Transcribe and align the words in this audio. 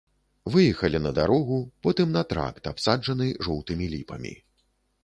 Выехалі 0.53 1.01
на 1.03 1.11
дарогу, 1.19 1.59
потым 1.89 2.17
на 2.17 2.23
тракт, 2.35 2.63
абсаджаны 2.73 3.31
жоўтымі 3.47 3.85
ліпамі. 3.95 4.33